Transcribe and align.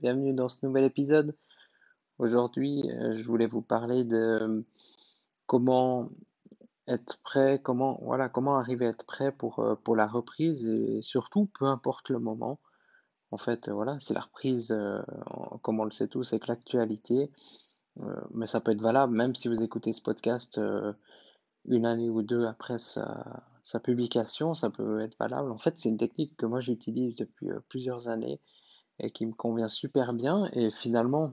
Bienvenue 0.00 0.34
dans 0.34 0.48
ce 0.48 0.64
nouvel 0.64 0.84
épisode. 0.84 1.34
Aujourd'hui, 2.18 2.82
euh, 2.90 3.16
je 3.16 3.24
voulais 3.24 3.48
vous 3.48 3.62
parler 3.62 4.04
de 4.04 4.64
comment 5.46 6.10
être 6.86 7.20
prêt, 7.22 7.60
comment, 7.60 7.98
voilà, 8.02 8.28
comment 8.28 8.56
arriver 8.56 8.86
à 8.86 8.90
être 8.90 9.04
prêt 9.04 9.32
pour, 9.32 9.58
euh, 9.58 9.74
pour 9.74 9.96
la 9.96 10.06
reprise 10.06 10.64
et 10.64 11.02
surtout, 11.02 11.46
peu 11.58 11.64
importe 11.64 12.10
le 12.10 12.20
moment. 12.20 12.60
En 13.32 13.36
fait, 13.36 13.68
voilà, 13.68 13.98
c'est 13.98 14.14
la 14.14 14.20
reprise, 14.20 14.70
euh, 14.70 15.02
comme 15.62 15.80
on 15.80 15.84
le 15.84 15.90
sait 15.90 16.08
tous, 16.08 16.24
c'est 16.24 16.46
l'actualité, 16.46 17.30
mais 18.32 18.46
ça 18.46 18.60
peut 18.60 18.70
être 18.70 18.80
valable 18.80 19.16
même 19.16 19.34
si 19.34 19.48
vous 19.48 19.60
écoutez 19.60 19.92
ce 19.92 20.00
podcast 20.00 20.60
une 21.64 21.84
année 21.84 22.08
ou 22.08 22.22
deux 22.22 22.46
après 22.46 22.78
sa 22.78 23.80
publication, 23.82 24.54
ça 24.54 24.70
peut 24.70 25.00
être 25.00 25.18
valable. 25.18 25.50
En 25.50 25.58
fait, 25.58 25.78
c'est 25.78 25.88
une 25.88 25.98
technique 25.98 26.36
que 26.36 26.46
moi 26.46 26.60
j'utilise 26.60 27.16
depuis 27.16 27.48
plusieurs 27.68 28.06
années 28.06 28.40
et 29.00 29.10
qui 29.10 29.26
me 29.26 29.32
convient 29.32 29.68
super 29.68 30.12
bien. 30.12 30.48
Et 30.52 30.70
finalement, 30.70 31.32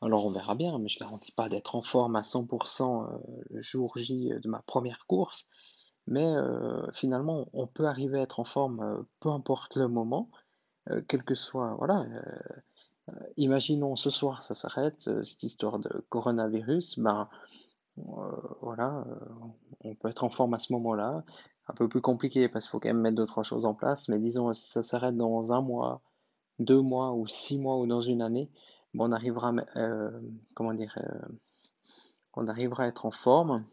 alors 0.00 0.24
on 0.26 0.30
verra 0.30 0.54
bien, 0.54 0.78
mais 0.78 0.88
je 0.88 0.96
ne 0.96 1.06
garantis 1.06 1.32
pas 1.32 1.48
d'être 1.48 1.74
en 1.74 1.82
forme 1.82 2.16
à 2.16 2.22
100% 2.22 3.04
euh, 3.04 3.18
le 3.50 3.62
jour 3.62 3.96
J 3.96 4.30
de 4.40 4.48
ma 4.48 4.60
première 4.62 5.06
course. 5.06 5.48
Mais 6.06 6.24
euh, 6.24 6.90
finalement, 6.92 7.48
on 7.52 7.66
peut 7.66 7.86
arriver 7.86 8.20
à 8.20 8.22
être 8.22 8.40
en 8.40 8.44
forme 8.44 8.80
euh, 8.80 9.02
peu 9.20 9.28
importe 9.30 9.76
le 9.76 9.88
moment, 9.88 10.30
quel 11.06 11.22
que 11.22 11.34
soit. 11.34 11.74
Voilà. 11.76 12.06
imaginons 13.36 13.94
ce 13.94 14.08
soir, 14.08 14.40
ça 14.40 14.54
s'arrête, 14.54 15.02
cette 15.22 15.42
histoire 15.42 15.78
de 15.78 16.06
coronavirus, 16.08 16.98
ben 16.98 17.28
voilà, 18.62 19.04
on 19.84 19.94
peut 19.94 20.08
être 20.08 20.24
en 20.24 20.30
forme 20.30 20.54
à 20.54 20.58
ce 20.58 20.72
moment-là. 20.72 21.24
Un 21.66 21.74
peu 21.74 21.90
plus 21.90 22.00
compliqué 22.00 22.48
parce 22.48 22.64
qu'il 22.64 22.70
faut 22.70 22.80
quand 22.80 22.88
même 22.88 23.02
mettre 23.02 23.16
deux, 23.16 23.26
trois 23.26 23.42
choses 23.42 23.66
en 23.66 23.74
place, 23.74 24.08
mais 24.08 24.18
disons, 24.18 24.54
si 24.54 24.70
ça 24.70 24.82
s'arrête 24.82 25.18
dans 25.18 25.52
un 25.52 25.60
mois, 25.60 26.00
deux 26.58 26.80
mois 26.80 27.12
ou 27.12 27.26
six 27.26 27.58
mois 27.58 27.78
ou 27.78 27.86
dans 27.86 28.02
une 28.02 28.22
année, 28.22 28.50
on 28.98 29.12
arrivera, 29.12 29.52
euh, 29.76 30.10
comment 30.54 30.74
dire, 30.74 30.98
euh, 30.98 31.28
on 32.34 32.46
arrivera 32.46 32.84
à 32.84 32.88
être 32.88 33.06
en 33.06 33.10
forme. 33.10 33.64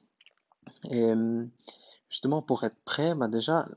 Et 0.86 1.04
euh, 1.04 1.46
justement, 2.10 2.42
pour 2.42 2.64
être 2.64 2.78
prêt, 2.86 3.16
bah, 3.16 3.28
déjà, 3.28 3.68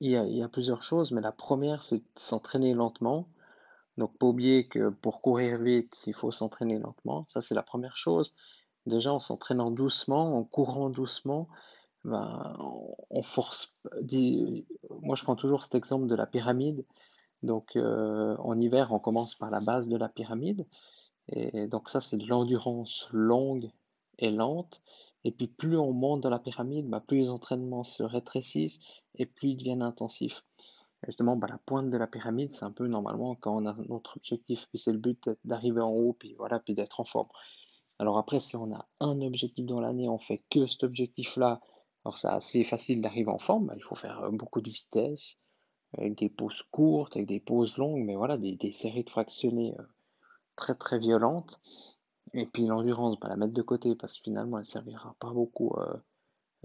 il 0.00 0.12
y, 0.12 0.42
a, 0.42 0.48
plusieurs 0.48 0.82
choses, 0.82 1.10
mais 1.10 1.20
la 1.20 1.32
première, 1.32 1.82
c'est 1.82 1.98
de 1.98 2.04
s'entraîner 2.16 2.72
lentement. 2.72 3.28
Donc, 3.96 4.16
pas 4.16 4.26
oublier 4.26 4.68
que 4.68 4.90
pour 4.90 5.20
courir 5.20 5.58
vite, 5.58 6.04
il 6.06 6.14
faut 6.14 6.30
s'entraîner 6.30 6.78
lentement. 6.78 7.24
Ça, 7.26 7.40
c'est 7.40 7.56
la 7.56 7.64
première 7.64 7.96
chose. 7.96 8.34
Déjà, 8.86 9.12
en 9.12 9.18
s'entraînant 9.18 9.72
doucement, 9.72 10.38
en 10.38 10.44
courant 10.44 10.88
doucement, 10.88 11.48
ben, 12.04 12.56
on 13.10 13.22
force. 13.22 13.80
Moi, 15.02 15.16
je 15.16 15.22
prends 15.24 15.34
toujours 15.34 15.64
cet 15.64 15.74
exemple 15.74 16.06
de 16.06 16.14
la 16.14 16.26
pyramide. 16.26 16.84
Donc 17.42 17.76
euh, 17.76 18.36
en 18.38 18.58
hiver, 18.58 18.92
on 18.92 18.98
commence 18.98 19.34
par 19.34 19.50
la 19.50 19.60
base 19.60 19.88
de 19.88 19.96
la 19.96 20.08
pyramide. 20.08 20.66
Et 21.30 21.66
donc 21.66 21.90
ça, 21.90 22.00
c'est 22.00 22.16
de 22.16 22.26
l'endurance 22.26 23.08
longue 23.12 23.70
et 24.18 24.30
lente. 24.30 24.82
Et 25.24 25.32
puis 25.32 25.46
plus 25.48 25.78
on 25.78 25.92
monte 25.92 26.22
dans 26.22 26.30
la 26.30 26.38
pyramide, 26.38 26.88
bah, 26.88 27.00
plus 27.00 27.18
les 27.18 27.28
entraînements 27.28 27.84
se 27.84 28.02
rétrécissent 28.02 28.80
et 29.16 29.26
plus 29.26 29.50
ils 29.50 29.56
deviennent 29.56 29.82
intensifs. 29.82 30.44
justement, 31.06 31.36
bah, 31.36 31.48
la 31.48 31.58
pointe 31.58 31.88
de 31.88 31.96
la 31.96 32.06
pyramide, 32.06 32.52
c'est 32.52 32.64
un 32.64 32.72
peu 32.72 32.86
normalement 32.86 33.34
quand 33.36 33.56
on 33.56 33.66
a 33.66 33.74
notre 33.88 34.16
objectif, 34.16 34.68
puis 34.68 34.78
c'est 34.78 34.92
le 34.92 34.98
but 34.98 35.30
d'arriver 35.44 35.80
en 35.80 35.90
haut, 35.90 36.14
puis 36.18 36.34
voilà, 36.34 36.60
puis 36.60 36.74
d'être 36.74 37.00
en 37.00 37.04
forme. 37.04 37.28
Alors 37.98 38.18
après, 38.18 38.40
si 38.40 38.56
on 38.56 38.72
a 38.72 38.86
un 39.00 39.20
objectif 39.22 39.66
dans 39.66 39.80
l'année, 39.80 40.08
on 40.08 40.18
fait 40.18 40.42
que 40.50 40.66
cet 40.66 40.84
objectif-là, 40.84 41.60
alors 42.04 42.16
c'est 42.16 42.28
assez 42.28 42.64
facile 42.64 43.02
d'arriver 43.02 43.30
en 43.30 43.38
forme, 43.38 43.66
bah, 43.66 43.74
il 43.76 43.82
faut 43.82 43.96
faire 43.96 44.30
beaucoup 44.32 44.60
de 44.60 44.70
vitesse, 44.70 45.36
avec 45.96 46.16
des 46.18 46.28
pauses 46.28 46.62
courtes, 46.70 47.16
avec 47.16 47.28
des 47.28 47.40
pauses 47.40 47.76
longues, 47.78 48.04
mais 48.04 48.16
voilà, 48.16 48.36
des, 48.36 48.72
séries 48.72 49.04
de 49.04 49.10
fractionnés 49.10 49.74
euh, 49.78 49.82
très 50.56 50.74
très 50.74 50.98
violentes. 50.98 51.60
Et 52.34 52.46
puis 52.46 52.66
l'endurance, 52.66 53.18
bah, 53.18 53.28
la 53.28 53.36
mettre 53.36 53.54
de 53.54 53.62
côté 53.62 53.94
parce 53.94 54.18
que 54.18 54.24
finalement 54.24 54.58
elle 54.58 54.64
ne 54.64 54.68
servira 54.68 55.16
pas 55.18 55.30
beaucoup 55.30 55.74
euh, 55.78 55.96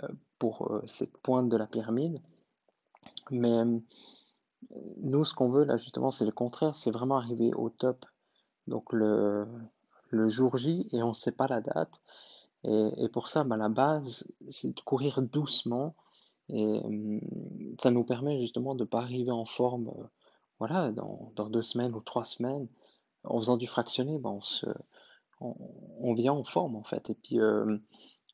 euh, 0.03 0.07
pour 0.39 0.81
cette 0.87 1.17
pointe 1.19 1.47
de 1.47 1.55
la 1.55 1.67
pyramide. 1.67 2.19
Mais 3.31 3.63
nous, 4.97 5.23
ce 5.23 5.33
qu'on 5.33 5.49
veut 5.49 5.63
là 5.63 5.77
justement, 5.77 6.11
c'est 6.11 6.25
le 6.25 6.31
contraire, 6.31 6.75
c'est 6.75 6.91
vraiment 6.91 7.15
arriver 7.15 7.53
au 7.53 7.69
top. 7.69 8.05
Donc 8.67 8.91
le, 8.91 9.47
le 10.09 10.27
jour 10.27 10.57
J 10.57 10.87
et 10.91 11.01
on 11.01 11.09
ne 11.09 11.13
sait 11.13 11.31
pas 11.31 11.47
la 11.47 11.61
date. 11.61 12.01
Et, 12.65 13.09
pour 13.09 13.27
ça, 13.27 13.43
bah, 13.43 13.57
la 13.57 13.67
base, 13.67 14.31
c'est 14.47 14.73
de 14.73 14.79
courir 14.81 15.21
doucement 15.21 15.95
et 16.49 16.81
ça 17.79 17.91
nous 17.91 18.03
permet 18.03 18.39
justement 18.39 18.75
de 18.75 18.83
ne 18.83 18.87
pas 18.87 18.99
arriver 18.99 19.31
en 19.31 19.45
forme, 19.45 19.89
euh, 19.89 20.03
voilà, 20.59 20.91
dans, 20.91 21.31
dans, 21.35 21.49
deux 21.49 21.61
semaines 21.61 21.93
ou 21.95 22.01
trois 22.01 22.25
semaines. 22.25 22.67
En 23.23 23.39
faisant 23.39 23.57
du 23.57 23.67
fractionné, 23.67 24.19
ben, 24.19 24.31
on, 24.31 24.41
se, 24.41 24.65
on, 25.39 26.13
vient 26.13 26.33
en 26.33 26.43
forme 26.43 26.75
en 26.75 26.83
fait. 26.83 27.09
Et 27.09 27.15
puis 27.15 27.39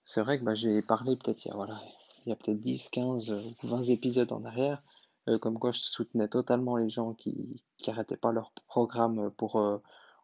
c'est 0.05 0.21
vrai 0.21 0.39
que 0.39 0.43
bah, 0.43 0.55
j'ai 0.55 0.81
parlé 0.81 1.15
peut-être 1.15 1.45
il 1.45 1.49
y 1.49 1.51
a, 1.51 1.55
voilà, 1.55 1.79
il 2.25 2.29
y 2.29 2.31
a 2.31 2.35
peut-être 2.35 2.59
10, 2.59 2.89
15 2.89 3.31
ou 3.63 3.67
20 3.67 3.83
épisodes 3.89 4.31
en 4.31 4.43
arrière, 4.43 4.81
euh, 5.27 5.37
comme 5.37 5.59
quoi 5.59 5.71
je 5.71 5.79
soutenais 5.79 6.27
totalement 6.27 6.77
les 6.77 6.89
gens 6.89 7.13
qui 7.13 7.61
n'arrêtaient 7.85 8.17
pas 8.17 8.31
leur 8.31 8.51
programme 8.67 9.31
pour... 9.37 9.57
Euh, 9.57 9.77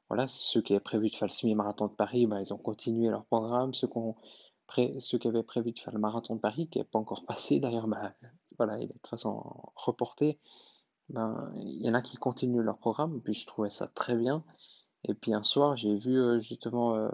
voilà, 0.07 0.27
ceux 0.27 0.61
qui 0.61 0.73
avaient 0.73 0.79
prévu 0.79 1.09
de 1.09 1.15
faire 1.15 1.27
le 1.27 1.33
semi-marathon 1.33 1.87
de 1.87 1.93
Paris, 1.93 2.27
ben, 2.27 2.39
ils 2.39 2.53
ont 2.53 2.57
continué 2.57 3.09
leur 3.09 3.25
programme. 3.25 3.73
Ceux 3.73 3.87
ceux 4.99 5.17
qui 5.17 5.27
avaient 5.27 5.43
prévu 5.43 5.71
de 5.71 5.79
faire 5.79 5.93
le 5.93 5.99
marathon 5.99 6.35
de 6.35 6.39
Paris, 6.41 6.67
qui 6.67 6.79
n'est 6.79 6.85
pas 6.85 6.99
encore 6.99 7.25
passé, 7.25 7.59
d'ailleurs, 7.59 7.87
bah, 7.87 8.13
voilà, 8.57 8.77
il 8.77 8.85
est 8.85 8.87
de 8.87 8.93
toute 8.93 9.07
façon 9.07 9.43
reporté, 9.75 10.39
ben, 11.09 11.51
il 11.55 11.85
y 11.85 11.89
en 11.89 11.93
a 11.93 12.01
qui 12.01 12.17
continuent 12.17 12.61
leur 12.61 12.77
programme, 12.77 13.21
puis 13.21 13.33
je 13.33 13.45
trouvais 13.45 13.69
ça 13.69 13.87
très 13.87 14.15
bien. 14.15 14.43
Et 15.07 15.13
puis 15.13 15.33
un 15.33 15.43
soir, 15.43 15.77
j'ai 15.77 15.95
vu 15.95 16.19
euh, 16.19 16.39
justement 16.39 16.95
euh, 16.95 17.09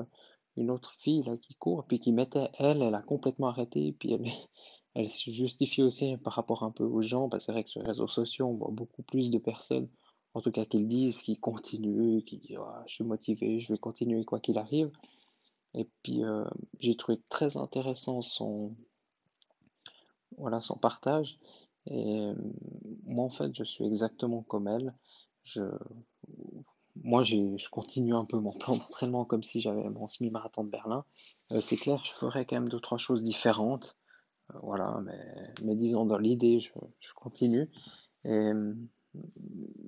une 0.56 0.72
autre 0.72 0.92
fille 0.92 1.24
là, 1.24 1.38
qui 1.38 1.56
court, 1.56 1.86
puis 1.86 2.00
qui 2.00 2.12
mettait, 2.12 2.50
elle, 2.58 2.82
elle 2.82 2.96
a 2.96 3.02
complètement 3.02 3.48
arrêté, 3.48 3.94
puis 4.00 4.14
elle, 4.14 4.26
elle 4.96 5.10
se 5.10 5.30
justifie 5.30 5.84
aussi 5.84 6.18
par 6.18 6.34
rapport 6.34 6.64
un 6.64 6.72
peu 6.72 6.86
aux 6.86 7.02
gens, 7.02 7.30
parce 7.30 7.44
que 7.44 7.46
c'est 7.48 7.52
vrai 7.52 7.64
que 7.64 7.70
sur 7.70 7.82
les 7.82 7.88
réseaux 7.88 8.08
sociaux, 8.08 8.48
on 8.48 8.56
voit 8.56 8.72
beaucoup 8.72 9.04
plus 9.04 9.30
de 9.30 9.40
personnes, 9.40 9.90
en 10.34 10.42
tout 10.42 10.52
cas 10.52 10.66
qu'ils 10.66 10.88
disent, 10.88 11.22
qui 11.22 11.38
continuent, 11.38 12.24
qui 12.24 12.38
disent 12.38 12.60
je 12.88 12.94
suis 12.94 13.04
motivé, 13.04 13.60
je 13.60 13.74
vais 13.74 13.80
continuer 13.80 14.24
quoi 14.24 14.40
qu'il 14.40 14.58
arrive. 14.58 14.92
Et 15.74 15.90
puis 16.04 16.24
euh, 16.24 16.46
j'ai 16.80 16.96
trouvé 16.96 17.22
très 17.30 17.58
intéressant 17.58 18.22
son, 18.22 18.76
voilà, 20.38 20.62
son 20.62 20.78
partage. 20.78 21.40
Et 21.88 22.22
euh, 22.22 22.36
moi 23.06 23.26
en 23.26 23.30
fait 23.30 23.56
je 23.56 23.64
suis 23.64 23.86
exactement 23.86 24.44
comme 24.44 24.68
elle. 24.68 24.94
Je, 25.44 25.64
moi 27.04 27.24
je 27.24 27.70
continue 27.70 28.16
un 28.16 28.26
peu 28.26 28.38
mon 28.38 28.52
plan 28.52 28.76
d'entraînement 28.78 29.26
comme 29.26 29.44
si 29.44 29.62
j'avais 29.62 29.90
mon 29.90 30.08
semi-marathon 30.08 30.64
de 30.64 30.70
Berlin. 30.70 31.06
Euh, 31.52 31.62
c'est 31.62 31.78
clair, 31.78 32.02
je 32.06 32.12
ferais 32.12 32.46
quand 32.46 32.56
même 32.56 32.70
deux 32.70 32.80
trois 32.80 32.98
choses 32.98 33.24
différentes. 33.24 33.98
voilà, 34.64 35.00
mais, 35.04 35.54
mais 35.64 35.76
disons 35.76 36.06
dans 36.06 36.18
l'idée 36.18 36.60
je, 36.60 36.72
je, 37.00 37.14
continue. 37.14 37.70
Et, 38.26 38.52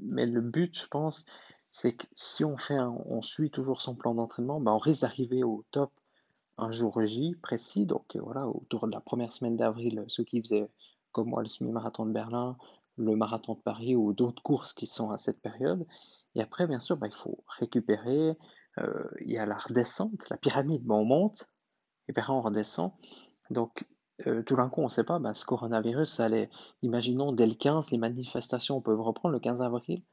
mais 0.02 0.26
le 0.26 0.42
but, 0.42 0.78
je 0.78 0.88
pense, 0.88 1.26
c'est 1.74 1.94
que 1.94 2.06
si 2.14 2.46
on 2.46 2.56
fait 2.56 2.80
on 2.80 3.24
suit 3.24 3.50
toujours 3.50 3.82
son 3.82 3.96
plan 3.96 4.14
d'entraînement, 4.14 4.62
ben 4.62 4.72
on 4.72 4.78
risque 4.78 5.02
d'arriver 5.02 5.44
au 5.44 5.66
top 5.72 5.92
un 6.60 6.72
jour 6.72 7.02
J 7.02 7.36
précis. 7.42 7.88
Donc 7.88 8.16
euh, 8.16 8.22
voilà, 8.22 8.48
autour 8.48 8.86
de 8.88 8.92
la 8.92 9.02
première 9.02 9.34
semaine 9.34 9.58
d'avril, 9.58 10.06
ceux 10.08 10.24
qui 10.24 10.40
faisaient 10.40 10.70
comme 11.12 11.30
moi 11.30 11.42
le 11.42 11.48
semi-marathon 11.48 12.06
de 12.06 12.12
Berlin, 12.12 12.58
le 12.98 13.16
marathon 13.16 13.56
de 13.56 13.60
Paris 13.60 13.96
ou 13.96 14.14
d'autres 14.14 14.44
courses 14.44 14.72
qui 14.74 14.86
sont 14.86 15.10
à 15.10 15.18
cette 15.18 15.42
période. 15.42 15.88
Et 16.36 16.42
après, 16.42 16.68
bien 16.68 16.80
sûr, 16.80 16.96
ben, 16.96 17.08
il 17.08 17.16
faut 17.16 17.44
récupérer. 17.48 18.38
Euh, 18.78 19.10
il 19.22 19.32
y 19.32 19.40
a 19.40 19.48
la 19.48 19.58
redescente, 19.58 20.30
la 20.30 20.38
pyramide, 20.38 20.84
ben, 20.84 20.96
on 20.96 21.06
monte, 21.06 21.50
et 22.08 22.14
puis 22.14 22.24
on 22.30 22.42
redescend. 22.42 22.92
Donc 23.50 23.88
euh, 24.28 24.44
tout 24.44 24.56
d'un 24.56 24.70
coup, 24.70 24.82
on 24.82 24.86
ne 24.86 24.90
sait 24.90 25.04
pas, 25.04 25.18
ben, 25.18 25.34
ce 25.34 25.44
coronavirus, 25.44 26.20
allait, 26.20 26.52
imaginons 26.84 27.32
dès 27.32 27.48
le 27.48 27.56
15, 27.56 27.90
les 27.90 27.98
manifestations 27.98 28.80
peuvent 28.80 29.02
reprendre 29.02 29.34
le 29.34 29.40
15 29.40 29.64
avril. 29.64 30.04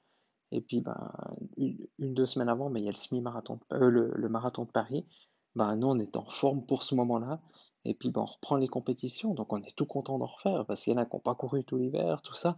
Et 0.52 0.60
puis, 0.60 0.80
ben, 0.80 1.12
une, 1.56 1.86
deux 1.98 2.26
semaines 2.26 2.48
avant, 2.48 2.70
ben, 2.70 2.80
il 2.80 2.84
y 2.84 2.88
a 2.88 2.92
le 2.92 2.96
semi-marathon, 2.96 3.60
euh, 3.72 3.88
le, 3.88 4.28
marathon 4.28 4.64
de 4.64 4.70
Paris. 4.70 5.06
Ben, 5.54 5.76
nous, 5.76 5.88
on 5.88 5.98
est 5.98 6.16
en 6.16 6.26
forme 6.26 6.64
pour 6.64 6.82
ce 6.82 6.94
moment-là. 6.94 7.40
Et 7.84 7.94
puis, 7.94 8.10
ben, 8.10 8.22
on 8.22 8.26
reprend 8.26 8.56
les 8.56 8.68
compétitions. 8.68 9.34
Donc, 9.34 9.52
on 9.52 9.62
est 9.62 9.76
tout 9.76 9.86
content 9.86 10.18
d'en 10.18 10.26
refaire 10.26 10.64
parce 10.66 10.82
qu'il 10.82 10.92
y 10.92 10.96
en 10.96 11.00
a 11.00 11.06
qui 11.06 11.14
n'ont 11.14 11.20
pas 11.20 11.34
couru 11.34 11.64
tout 11.64 11.78
l'hiver, 11.78 12.22
tout 12.22 12.34
ça. 12.34 12.56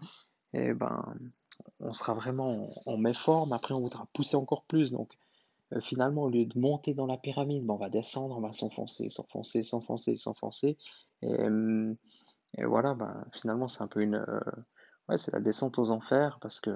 Et 0.54 0.74
ben, 0.74 1.14
on 1.80 1.92
sera 1.92 2.14
vraiment, 2.14 2.66
en 2.86 2.96
met 2.96 3.14
forme. 3.14 3.52
Après, 3.52 3.74
on 3.74 3.80
voudra 3.80 4.06
pousser 4.12 4.36
encore 4.36 4.64
plus. 4.64 4.90
Donc, 4.90 5.12
euh, 5.72 5.80
finalement, 5.80 6.22
au 6.22 6.30
lieu 6.30 6.46
de 6.46 6.58
monter 6.58 6.94
dans 6.94 7.06
la 7.06 7.16
pyramide, 7.16 7.64
ben, 7.66 7.74
on 7.74 7.78
va 7.78 7.88
descendre, 7.88 8.36
on 8.36 8.40
va 8.40 8.52
s'enfoncer, 8.52 9.08
s'enfoncer, 9.08 9.62
s'enfoncer, 9.62 10.16
s'enfoncer. 10.16 10.76
Et, 11.22 11.32
euh, 11.40 11.94
voilà, 12.58 12.94
ben, 12.94 13.24
finalement, 13.32 13.68
c'est 13.68 13.82
un 13.82 13.88
peu 13.88 14.02
une. 14.02 14.16
Euh, 14.16 14.40
ouais, 15.08 15.18
c'est 15.18 15.32
la 15.32 15.40
descente 15.40 15.78
aux 15.78 15.90
enfers 15.90 16.38
parce 16.40 16.60
que 16.60 16.70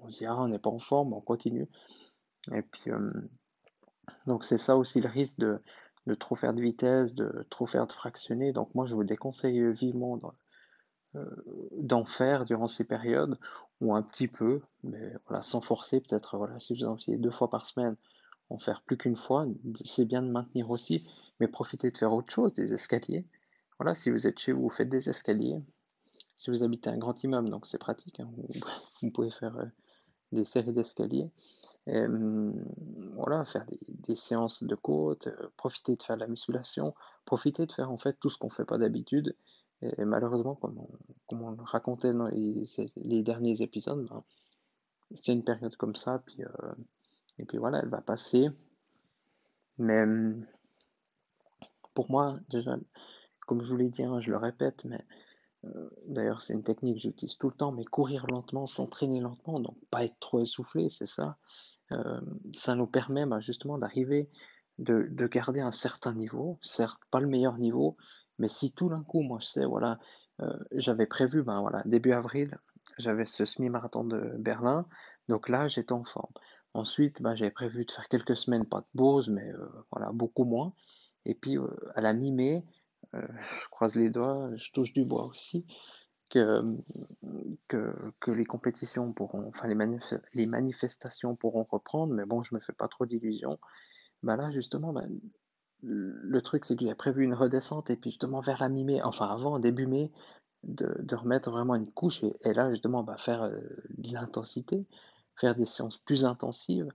on 0.00 0.08
se 0.08 0.18
dit, 0.18 0.26
ah, 0.26 0.36
on 0.38 0.48
n'est 0.48 0.58
pas 0.58 0.70
en 0.70 0.78
forme, 0.78 1.12
on 1.12 1.20
continue. 1.20 1.68
Et 2.52 2.62
puis, 2.62 2.90
donc, 4.26 4.44
c'est 4.44 4.58
ça 4.58 4.76
aussi 4.76 5.00
le 5.00 5.08
risque 5.08 5.38
de, 5.38 5.60
de, 6.06 6.14
trop 6.14 6.34
faire 6.34 6.54
de 6.54 6.62
vitesse, 6.62 7.14
de 7.14 7.46
trop 7.50 7.66
faire 7.66 7.86
de 7.86 7.92
fractionner. 7.92 8.52
Donc, 8.52 8.74
moi, 8.74 8.86
je 8.86 8.94
vous 8.94 9.04
déconseille 9.04 9.72
vivement 9.72 10.20
d'en 11.72 12.04
faire 12.04 12.44
durant 12.44 12.68
ces 12.68 12.84
périodes 12.84 13.38
ou 13.80 13.94
un 13.94 14.02
petit 14.02 14.28
peu, 14.28 14.62
mais 14.84 15.12
voilà, 15.26 15.42
sans 15.42 15.60
forcer, 15.60 16.00
peut-être, 16.00 16.38
voilà, 16.38 16.58
si 16.58 16.74
vous 16.74 16.84
en 16.84 16.96
faisiez 16.96 17.18
deux 17.18 17.30
fois 17.30 17.50
par 17.50 17.66
semaine, 17.66 17.96
en 18.48 18.58
faire 18.58 18.82
plus 18.82 18.96
qu'une 18.96 19.16
fois, 19.16 19.46
c'est 19.84 20.06
bien 20.06 20.22
de 20.22 20.30
maintenir 20.30 20.70
aussi, 20.70 21.06
mais 21.40 21.48
profitez 21.48 21.90
de 21.90 21.98
faire 21.98 22.12
autre 22.12 22.32
chose, 22.32 22.52
des 22.54 22.74
escaliers. 22.74 23.26
Voilà, 23.78 23.94
si 23.94 24.10
vous 24.10 24.26
êtes 24.26 24.38
chez 24.38 24.52
vous, 24.52 24.62
vous 24.62 24.70
faites 24.70 24.88
des 24.88 25.10
escaliers. 25.10 25.60
Si 26.36 26.50
vous 26.50 26.62
habitez 26.62 26.90
un 26.90 26.98
grand 26.98 27.22
immeuble, 27.24 27.50
donc 27.50 27.66
c'est 27.66 27.78
pratique, 27.78 28.20
hein, 28.20 28.30
vous, 29.02 29.10
pouvez 29.10 29.30
faire 29.30 29.56
euh, 29.56 29.66
des 30.32 30.44
séries 30.44 30.72
d'escaliers. 30.72 31.30
Hum, 31.88 32.64
voilà, 33.14 33.44
faire 33.44 33.64
des, 33.88 34.16
séances 34.16 34.64
de 34.64 34.74
côte, 34.74 35.28
euh, 35.28 35.48
profiter 35.56 35.94
de 35.94 36.02
faire 36.02 36.16
la 36.16 36.26
musculation, 36.26 36.94
profiter 37.24 37.64
de 37.64 37.72
faire 37.72 37.92
en 37.92 37.96
fait 37.96 38.18
tout 38.18 38.28
ce 38.28 38.38
qu'on 38.38 38.48
ne 38.48 38.52
fait 38.52 38.64
pas 38.64 38.78
d'habitude. 38.78 39.36
Et, 39.82 40.04
malheureusement, 40.04 40.56
comme 40.56 40.78
on, 41.30 41.50
le 41.50 41.62
racontait 41.62 42.12
dans 42.12 42.28
les, 42.28 43.22
derniers 43.22 43.62
épisodes, 43.62 44.04
ben, 44.08 44.24
c'est 45.14 45.32
une 45.32 45.44
période 45.44 45.76
comme 45.76 45.94
ça, 45.94 46.18
puis 46.26 46.42
euh, 46.42 46.74
et 47.38 47.44
puis 47.44 47.58
voilà, 47.58 47.80
elle 47.82 47.88
va 47.88 48.00
passer. 48.00 48.48
Mais 49.78 50.02
hum, 50.02 50.44
pour 51.94 52.10
moi, 52.10 52.38
déjà, 52.50 52.76
comme 53.46 53.62
je 53.62 53.70
vous 53.70 53.76
l'ai 53.76 53.90
dit, 53.90 54.02
hein, 54.02 54.18
je 54.18 54.30
le 54.30 54.38
répète, 54.38 54.84
mais 54.84 55.04
d'ailleurs 56.06 56.42
c'est 56.42 56.54
une 56.54 56.62
technique 56.62 56.96
que 56.96 57.02
j'utilise 57.02 57.36
tout 57.36 57.48
le 57.48 57.56
temps, 57.56 57.72
mais 57.72 57.84
courir 57.84 58.26
lentement, 58.26 58.66
s'entraîner 58.66 59.20
lentement, 59.20 59.60
donc 59.60 59.76
pas 59.90 60.04
être 60.04 60.18
trop 60.20 60.40
essoufflé, 60.40 60.88
c'est 60.88 61.06
ça. 61.06 61.36
Euh, 61.92 62.20
ça 62.52 62.74
nous 62.74 62.86
permet 62.86 63.26
bah, 63.26 63.40
justement 63.40 63.78
d'arriver, 63.78 64.28
de, 64.78 65.08
garder 65.26 65.60
un 65.60 65.72
certain 65.72 66.14
niveau, 66.14 66.58
certes 66.62 67.00
pas 67.10 67.20
le 67.20 67.28
meilleur 67.28 67.58
niveau, 67.58 67.96
mais 68.38 68.48
si 68.48 68.74
tout 68.74 68.88
d'un 68.88 69.02
coup, 69.02 69.22
moi 69.22 69.38
je 69.40 69.46
sais, 69.46 69.64
voilà, 69.64 69.98
euh, 70.40 70.58
j'avais 70.72 71.06
prévu, 71.06 71.42
ben 71.42 71.60
voilà, 71.60 71.82
début 71.86 72.12
avril, 72.12 72.58
j'avais 72.98 73.26
ce 73.26 73.44
semi-marathon 73.44 74.04
de 74.04 74.34
Berlin, 74.38 74.86
donc 75.28 75.48
là 75.48 75.68
j'étais 75.68 75.92
en 75.92 76.04
forme. 76.04 76.32
Ensuite, 76.74 77.22
bah, 77.22 77.34
j'avais 77.34 77.50
prévu 77.50 77.86
de 77.86 77.90
faire 77.90 78.06
quelques 78.08 78.36
semaines, 78.36 78.66
pas 78.66 78.80
de 78.80 78.98
pause, 78.98 79.30
mais 79.30 79.50
euh, 79.50 79.66
voilà, 79.90 80.12
beaucoup 80.12 80.44
moins. 80.44 80.74
Et 81.24 81.34
puis 81.34 81.56
euh, 81.56 81.66
à 81.94 82.02
la 82.02 82.12
mi-mai, 82.12 82.64
euh, 82.64 82.85
je 83.12 83.68
croise 83.70 83.94
les 83.94 84.10
doigts, 84.10 84.50
je 84.56 84.70
touche 84.72 84.92
du 84.92 85.04
bois 85.04 85.24
aussi, 85.24 85.66
que, 86.28 86.62
les 88.26 88.44
compétitions 88.44 89.12
pourront, 89.12 89.46
enfin 89.48 89.68
les, 89.68 90.46
manifestations 90.46 91.36
pourront 91.36 91.64
reprendre, 91.64 92.14
mais 92.14 92.24
bon, 92.24 92.42
je 92.42 92.54
me 92.54 92.60
fais 92.60 92.72
pas 92.72 92.88
trop 92.88 93.06
d'illusions. 93.06 93.58
Bah 94.22 94.36
là, 94.36 94.50
justement, 94.50 94.92
bah, 94.92 95.04
le 95.82 96.42
truc, 96.42 96.64
c'est 96.64 96.76
que 96.76 96.84
j'ai 96.86 96.94
prévu 96.94 97.24
une 97.24 97.34
redescente, 97.34 97.90
et 97.90 97.96
puis 97.96 98.10
justement 98.10 98.40
vers 98.40 98.60
la 98.60 98.68
mi-mai, 98.68 99.02
enfin 99.02 99.26
avant, 99.26 99.58
début 99.58 99.86
mai, 99.86 100.10
de, 100.64 101.14
remettre 101.14 101.50
vraiment 101.50 101.74
une 101.74 101.90
couche, 101.90 102.24
et, 102.24 102.52
là, 102.54 102.70
justement, 102.70 103.02
bah, 103.02 103.16
faire 103.16 103.48
de 103.50 104.12
l'intensité 104.12 104.86
faire 105.36 105.54
des 105.54 105.64
séances 105.64 105.98
plus 105.98 106.24
intensives. 106.24 106.88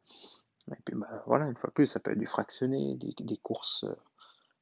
Et 0.71 0.81
puis 0.85 0.95
voilà, 1.25 1.47
une 1.47 1.55
fois 1.55 1.71
plus, 1.71 1.87
ça 1.87 1.99
peut 1.99 2.11
être 2.11 2.19
du 2.19 2.25
fractionné, 2.25 2.95
des, 2.97 3.37
courses, 3.37 3.83
euh, 3.83 3.95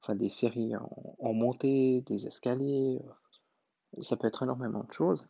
enfin 0.02 0.16
des 0.16 0.30
séries 0.30 0.74
en, 1.20 1.34
montée, 1.34 2.02
des 2.02 2.28
escaliers, 2.28 3.02
euh, 3.98 4.04
ça 4.04 4.16
peut 4.16 4.28
être 4.28 4.44
énormément 4.44 4.84
de 4.84 4.92
choses. 4.92 5.28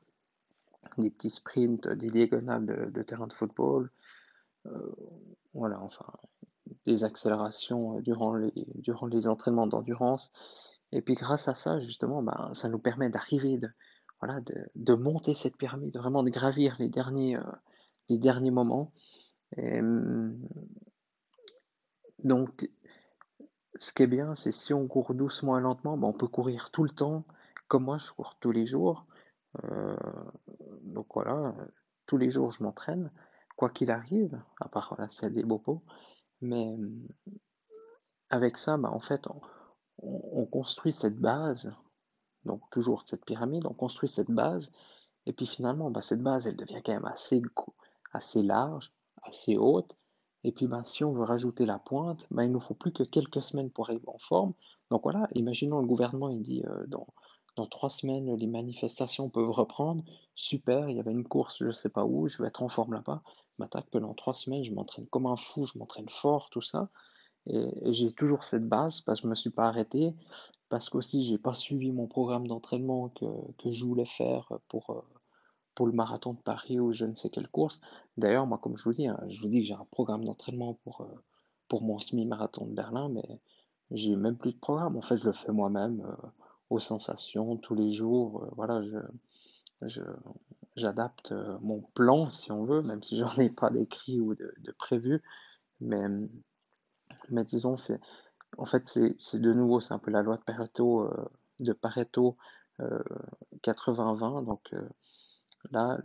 Des 0.98 1.10
petits 1.10 1.30
sprints, 1.30 1.88
des 1.88 2.10
diagonales 2.10 2.92
de, 2.92 3.04
terrain 3.04 3.28
de 3.28 3.34
football, 3.34 3.92
euh, 4.66 4.96
voilà, 5.54 5.80
enfin, 5.82 6.06
des 6.86 7.04
accélérations 7.04 8.00
durant 8.00 8.36
les, 8.36 8.54
durant 8.76 9.08
les 9.08 9.28
entraînements 9.28 9.68
d'endurance. 9.68 10.32
Et 10.92 11.02
puis 11.02 11.16
grâce 11.16 11.48
à 11.48 11.56
ça, 11.56 11.80
justement, 11.80 12.24
bah, 12.24 12.50
ça 12.54 12.70
nous 12.70 12.80
permet 12.80 13.10
d'arriver, 13.10 13.58
de, 13.58 13.70
voilà, 14.22 14.40
de, 14.76 14.94
monter 14.94 15.34
cette 15.34 15.58
pyramide, 15.58 15.98
vraiment 15.98 16.24
de 16.24 16.30
gravir 16.30 16.76
les 16.80 16.90
derniers, 16.90 17.38
les 18.08 18.18
derniers 18.18 18.52
moments. 18.52 18.92
Hum, 19.58 20.38
donc, 22.24 22.70
ce 23.80 23.94
qui 23.94 24.04
est 24.04 24.08
bien, 24.08 24.36
c'est 24.36 24.52
si 24.52 24.74
on 24.74 24.88
court 24.88 25.14
doucement 25.14 25.58
et 25.58 25.62
lentement, 25.62 25.98
ben, 25.98 26.08
on 26.08 26.14
peut 26.14 26.28
courir 26.28 26.70
tout 26.70 26.84
le 26.84 26.90
temps. 26.90 27.24
Comme 27.70 27.86
moi, 27.86 27.98
je 27.98 28.12
cours 28.12 28.36
tous 28.40 28.52
les 28.52 28.66
jours. 28.66 29.06
Euh, 29.64 29.96
donc 30.84 31.08
voilà, 31.14 31.56
tous 32.06 32.18
les 32.18 32.30
jours, 32.30 32.52
je 32.52 32.62
m'entraîne, 32.64 33.12
quoi 33.56 33.70
qu'il 33.70 33.90
arrive, 33.90 34.42
à 34.60 34.68
part 34.68 34.94
voilà, 34.96 35.10
c'est 35.10 35.32
des 35.32 35.44
beaux 35.44 35.60
pots. 35.60 35.84
Mais 36.42 36.74
hum, 36.74 37.08
avec 38.30 38.58
ça, 38.58 38.78
ben, 38.78 38.90
en 38.90 39.00
fait, 39.00 39.28
on, 40.02 40.46
construit 40.46 40.94
cette 40.94 41.20
base, 41.20 41.76
donc 42.46 42.62
toujours 42.72 43.04
cette 43.06 43.26
pyramide, 43.26 43.66
on 43.66 43.74
construit 43.74 44.10
cette 44.10 44.32
base, 44.32 44.72
et 45.26 45.34
puis 45.34 45.46
finalement, 45.46 45.90
ben, 45.90 46.02
cette 46.02 46.22
base, 46.22 46.48
elle 46.48 46.58
devient 46.58 46.82
quand 46.84 46.94
même 46.94 47.12
assez 48.12 48.44
large, 48.44 48.94
assez 49.24 49.58
haute. 49.58 49.98
Et 50.44 50.52
puis 50.52 50.68
ben, 50.68 50.84
si 50.84 51.04
on 51.04 51.12
veut 51.12 51.24
rajouter 51.24 51.66
la 51.66 51.80
pointe, 51.80 52.26
ben, 52.32 52.44
il 52.44 52.52
nous 52.52 52.60
faut 52.60 52.74
plus 52.74 52.94
que 52.94 53.04
quelques 53.04 53.42
semaines 53.42 53.70
pour 53.70 53.90
arriver 53.90 54.08
en 54.08 54.18
forme. 54.18 54.54
Donc 54.90 55.04
voilà, 55.04 55.28
imaginons 55.36 55.80
le 55.80 55.88
gouvernement, 55.88 56.30
il 56.30 56.42
dit 56.42 56.64
euh, 56.66 56.86
dans, 56.88 57.08
trois 57.70 57.90
semaines, 57.90 58.34
les 58.36 58.48
manifestations 58.48 59.30
peuvent 59.30 59.52
reprendre. 59.52 60.04
Super, 60.34 60.90
il 60.90 60.96
y 60.96 61.00
avait 61.00 61.12
une 61.12 61.28
course, 61.28 61.58
je 61.60 61.66
ne 61.66 61.72
sais 61.72 61.90
pas 61.90 62.06
où, 62.06 62.28
je 62.28 62.42
vais 62.42 62.48
être 62.48 62.64
en 62.64 62.70
forme 62.70 62.94
là-bas. 62.94 63.22
M'attaque 63.58 63.88
pendant 63.92 64.14
trois 64.14 64.34
semaines, 64.34 64.64
je 64.64 64.72
m'entraîne 64.72 65.08
comme 65.08 65.26
un 65.26 65.36
fou, 65.36 65.66
je 65.66 65.78
m'entraîne 65.78 66.08
fort, 66.08 66.50
tout 66.50 66.62
ça. 66.62 66.90
Et, 67.48 67.92
j'ai 67.92 68.12
toujours 68.14 68.46
cette 68.46 68.68
base 68.68 69.02
parce 69.02 69.20
que 69.20 69.24
je 69.24 69.28
ne 69.28 69.32
me 69.32 69.36
suis 69.36 69.50
pas 69.50 69.66
arrêté, 69.66 70.16
parce 70.70 70.90
qu'aussi 70.90 71.24
j'ai 71.24 71.38
pas 71.38 71.54
suivi 71.54 71.92
mon 71.92 72.08
programme 72.08 72.48
d'entraînement 72.48 73.10
que, 73.10 73.26
que, 73.58 73.72
je 73.72 73.84
voulais 73.84 74.06
faire 74.06 74.48
pour, 74.70 74.92
euh, 74.92 75.19
pour 75.80 75.88
le 75.88 75.94
marathon 75.94 76.34
de 76.34 76.42
Paris 76.42 76.78
ou 76.78 76.92
je 76.92 77.06
ne 77.06 77.16
sais 77.16 77.30
quelle 77.30 77.48
course. 77.48 77.80
D'ailleurs, 78.18 78.46
moi, 78.46 78.58
comme 78.58 78.76
je 78.76 78.84
vous 78.84 78.92
dis, 78.92 79.08
hein, 79.08 79.18
je 79.30 79.40
vous 79.40 79.48
dis 79.48 79.62
que 79.62 79.66
j'ai 79.66 79.74
un 79.74 79.88
programme 79.92 80.26
d'entraînement 80.26 80.74
pour, 80.84 81.00
euh, 81.04 81.24
pour 81.70 81.84
mon 81.84 81.98
semi-marathon 81.98 82.66
de 82.66 82.74
Berlin, 82.74 83.08
mais 83.08 83.24
j'ai 83.90 84.18
même 84.18 84.36
plus 84.36 84.52
de 84.52 84.60
programme. 84.60 84.98
En 84.98 85.02
fait, 85.02 85.16
je 85.16 85.24
le 85.24 85.32
fais 85.32 85.54
moi-même 85.54 86.02
euh, 86.02 86.28
aux 86.70 86.82
sensations 86.82 87.56
tous 87.56 87.76
les 87.76 87.94
jours. 87.94 88.44
Euh, 88.44 88.50
voilà, 88.58 88.84
je, 89.84 90.02
j'adapte 90.76 91.34
mon 91.62 91.80
plan 91.94 92.30
si 92.30 92.52
on 92.52 92.66
veut, 92.66 92.82
même 92.82 93.02
si 93.02 93.16
j'en 93.16 93.34
ai 93.38 93.50
pas 93.50 93.70
d'écrit 93.70 94.20
ou 94.20 94.36
de, 94.36 94.72
prévu. 94.78 95.24
Mais, 95.80 96.10
mais 97.30 97.46
disons, 97.46 97.78
c'est, 97.78 98.02
en 98.58 98.66
fait, 98.66 98.86
c'est, 98.86 99.40
de 99.40 99.54
nouveau, 99.54 99.80
c'est 99.80 99.94
un 99.94 100.00
peu 100.00 100.12
la 100.12 100.24
loi 100.24 100.36
de 100.36 100.44
Pareto, 100.44 101.10
de 101.62 101.72
Pareto 101.72 102.36
80-20. 102.80 104.44
Donc, 104.44 104.74
Là, 105.72 106.00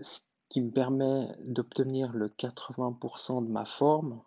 ce 0.00 0.20
qui 0.48 0.60
me 0.62 0.70
permet 0.70 1.28
d'obtenir 1.44 2.12
le 2.12 2.28
80% 2.28 3.46
de 3.46 3.50
ma 3.50 3.64
forme, 3.64 4.22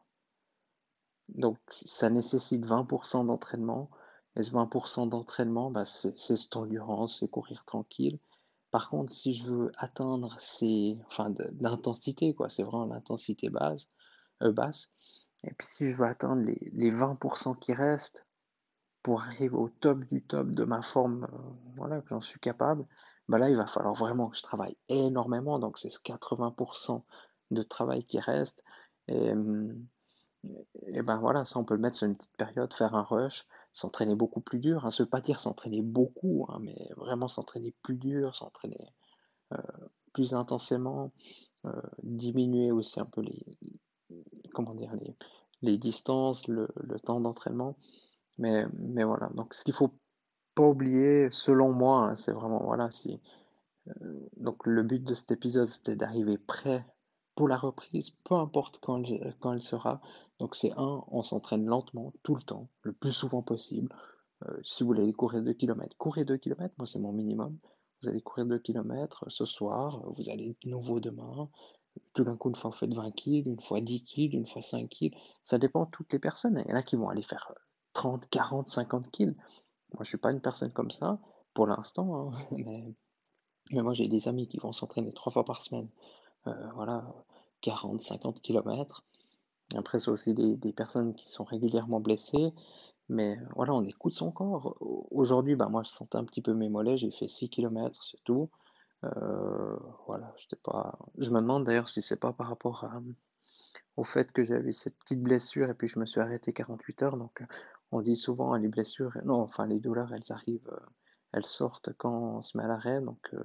donc 1.30 1.58
ça 1.70 2.10
nécessite 2.10 2.66
20% 2.66 3.26
d'entraînement. 3.26 3.90
Et 4.36 4.44
ce 4.44 4.52
20% 4.52 5.10
d'entraînement, 5.10 5.70
bah, 5.70 5.86
c'est 5.86 6.16
cette 6.16 6.56
endurance, 6.56 7.20
c'est 7.20 7.28
courir 7.30 7.66
tranquille. 7.66 8.20
Par 8.72 8.90
contre, 8.90 9.14
si 9.14 9.36
je 9.36 9.52
veux 9.52 9.72
atteindre 9.78 10.36
ces, 10.40 11.00
enfin, 11.06 11.32
l'intensité, 11.60 12.34
quoi, 12.34 12.50
c'est 12.50 12.64
vraiment 12.64 12.86
l'intensité 12.86 13.50
base, 13.50 13.88
euh, 14.42 14.52
basse. 14.52 14.96
Et 15.44 15.54
puis 15.54 15.68
si 15.68 15.92
je 15.92 15.96
veux 15.96 16.08
atteindre 16.08 16.42
les, 16.42 16.72
les 16.74 16.92
20% 16.92 17.60
qui 17.60 17.74
restent 17.74 18.26
pour 19.04 19.22
arriver 19.22 19.56
au 19.56 19.70
top 19.70 20.04
du 20.06 20.24
top 20.24 20.50
de 20.50 20.64
ma 20.64 20.82
forme, 20.82 21.26
euh, 21.26 21.38
voilà, 21.76 22.02
que 22.02 22.10
j'en 22.10 22.22
suis 22.22 22.40
capable, 22.40 22.88
bah 23.28 23.38
là, 23.38 23.50
il 23.50 23.56
va 23.56 23.68
falloir 23.68 23.94
vraiment 23.94 24.30
que 24.30 24.38
je 24.38 24.44
travaille 24.44 24.76
énormément. 24.90 25.60
Donc, 25.60 25.78
c'est 25.78 25.90
ce 25.90 26.00
80% 26.00 27.04
de 27.52 27.62
travail 27.62 28.04
qui 28.04 28.20
reste. 28.20 28.64
Et, 29.08 29.34
et, 30.88 31.02
ben 31.02 31.18
voilà, 31.18 31.46
ça, 31.46 31.60
on 31.60 31.64
peut 31.64 31.76
le 31.76 31.80
mettre 31.80 31.98
sur 31.98 32.08
une 32.08 32.16
petite 32.16 32.36
période, 32.38 32.74
faire 32.74 32.96
un 32.96 33.04
rush, 33.04 33.48
s'entraîner 33.72 34.16
beaucoup 34.16 34.42
plus 34.42 34.60
dur. 34.60 34.86
Hein. 34.86 34.92
Ça 34.92 35.04
veut 35.04 35.10
pas 35.10 35.22
dire 35.22 35.40
s'entraîner 35.40 35.82
beaucoup, 35.82 36.46
hein, 36.50 36.60
mais 36.62 36.90
vraiment 36.98 37.28
s'entraîner 37.28 37.74
plus 37.82 37.98
dur, 37.98 38.36
s'entraîner 38.36 38.94
euh, 39.54 39.58
plus 40.14 40.34
intensément, 40.34 41.12
euh, 41.66 41.82
diminuer 42.04 42.72
aussi 42.72 43.00
un 43.00 43.06
peu 43.06 43.22
les, 43.22 43.58
comment 44.54 44.76
dire, 44.76 44.94
les 45.62 45.78
distances, 45.78 46.48
le, 46.48 46.68
le 46.76 47.00
temps 47.00 47.22
d'entraînement. 47.22 47.78
Mais, 48.38 48.66
mais 48.74 49.04
voilà, 49.04 49.30
donc 49.30 49.54
ce 49.54 49.64
qu'il 49.64 49.74
faut 49.74 49.94
pas 50.56 50.64
oublier, 50.64 51.30
selon 51.32 51.72
moi, 51.74 52.00
hein, 52.00 52.16
c'est 52.16 52.32
vraiment, 52.32 52.64
voilà, 52.64 52.92
si, 52.92 53.20
euh, 53.88 54.30
donc 54.38 54.66
le 54.66 54.84
but 54.84 55.04
de 55.04 55.16
cet 55.16 55.32
épisode, 55.32 55.68
c'était 55.68 55.96
d'arriver 55.96 56.38
prêt 56.38 56.86
pour 57.36 57.48
la 57.48 57.58
reprise, 57.58 58.12
peu 58.24 58.36
importe 58.36 58.80
quand 58.80 59.04
elle, 59.04 59.62
sera. 59.62 60.02
Donc 60.40 60.56
c'est 60.56 60.72
un, 60.78 61.04
on 61.08 61.24
s'entraîne 61.24 61.66
lentement, 61.66 62.14
tout 62.24 62.36
le 62.36 62.44
temps, 62.44 62.70
le 62.82 62.94
plus 62.94 63.12
souvent 63.12 63.42
possible. 63.42 63.94
Euh, 64.44 64.58
si 64.64 64.84
vous 64.84 64.88
voulez 64.88 65.12
courir 65.14 65.44
2 65.44 65.54
km, 65.54 65.96
courez 65.98 66.26
2 66.26 66.38
km, 66.38 66.74
moi 66.78 66.86
c'est 66.86 67.00
mon 67.00 67.12
minimum. 67.12 67.58
Vous 68.02 68.10
allez 68.10 68.22
courir 68.22 68.46
2 68.46 68.60
km 68.60 69.26
ce 69.30 69.46
soir, 69.46 70.04
vous 70.18 70.30
allez 70.30 70.56
de 70.64 70.70
nouveau 70.70 71.00
demain. 71.00 71.50
Tout 72.14 72.24
d'un 72.24 72.36
coup, 72.38 72.50
une 72.50 72.56
fois 72.56 72.72
vous 72.72 72.78
faites 72.78 72.94
20 72.94 73.12
kg, 73.12 73.48
une 73.48 73.62
fois 73.62 73.82
10 73.82 74.04
kg, 74.04 74.34
une 74.34 74.48
fois 74.48 74.62
5 74.62 74.90
kg. 74.90 75.16
Ça 75.44 75.58
dépend 75.58 75.86
de 75.86 75.92
toutes 75.92 76.12
les 76.12 76.20
personnes. 76.20 76.62
Il 76.66 76.72
y 76.72 76.74
en 76.74 76.78
a 76.78 76.84
qui 76.84 76.96
vont 76.96 77.10
aller 77.10 77.22
faire 77.24 77.54
30, 77.94 78.28
40, 78.30 78.68
50 78.70 79.12
kg. 79.12 79.36
Moi, 79.94 80.00
je 80.00 80.02
ne 80.02 80.06
suis 80.10 80.18
pas 80.18 80.32
une 80.32 80.42
personne 80.42 80.72
comme 80.72 80.92
ça, 80.92 81.20
pour 81.54 81.68
l'instant, 81.68 82.32
hein, 82.32 82.32
mais, 83.72 83.82
moi 83.82 83.94
j'ai 83.94 84.08
des 84.08 84.28
amis 84.28 84.48
qui 84.48 84.58
vont 84.58 84.72
s'entraîner 84.72 85.14
trois 85.14 85.32
fois 85.32 85.46
par 85.46 85.62
semaine. 85.62 85.88
Euh, 86.48 86.72
voilà, 86.76 87.06
40, 87.62 88.02
50 88.02 88.42
km. 88.42 89.04
Après, 89.76 90.00
c'est 90.00 90.12
aussi 90.12 90.34
des, 90.34 90.74
personnes 90.74 91.16
qui 91.16 91.30
sont 91.30 91.44
régulièrement 91.44 92.00
blessées. 92.00 92.54
Mais 93.10 93.38
voilà, 93.56 93.74
on 93.74 93.84
écoute 93.86 94.14
son 94.14 94.32
corps. 94.32 94.78
Aujourd'hui, 95.12 95.56
bah, 95.56 95.68
moi, 95.70 95.84
je 95.84 95.90
sentais 95.90 96.18
un 96.18 96.26
petit 96.26 96.42
peu 96.42 96.54
mes 96.54 96.70
mollets. 96.70 96.98
J'ai 96.98 97.12
fait 97.12 97.28
6 97.28 97.50
km, 97.50 98.04
c'est 98.04 98.22
tout. 98.24 98.50
Euh, 99.04 99.78
voilà, 100.08 100.34
pas. 100.64 100.98
Je 101.18 101.32
me 101.32 101.42
demande 101.42 101.66
d'ailleurs 101.66 101.90
si 101.90 102.02
c'est 102.02 102.20
pas 102.20 102.34
par 102.34 102.48
rapport 102.48 102.86
au 103.98 104.04
fait 104.04 104.32
que 104.32 104.44
j'avais 104.44 104.72
cette 104.72 104.98
petite 105.00 105.22
blessure 105.22 105.70
et 105.70 105.74
puis 105.74 105.88
je 105.88 106.00
me 106.00 106.06
suis 106.06 106.22
arrêté 106.22 106.54
48 106.54 107.04
heures. 107.04 107.18
Donc, 107.18 107.44
on 107.94 108.02
dit 108.02 108.16
souvent 108.16 108.56
les 108.56 108.68
blessures, 108.68 109.18
non, 109.24 109.42
enfin 109.42 109.68
les 109.68 109.80
douleurs, 109.80 110.14
elles 110.14 110.32
arrivent, 110.32 110.70
euh, 110.72 110.86
elles 111.32 111.46
sortent 111.46 111.94
quand 111.98 112.38
on 112.38 112.42
se 112.42 112.58
met 112.58 112.64
à 112.64 112.68
l'arrêt. 112.68 113.02
Donc 113.02 113.34
euh, 113.34 113.44